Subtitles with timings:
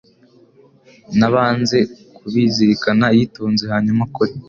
[1.17, 1.77] Nabanze
[2.15, 4.31] kubizirikana yitonze hanyuma akore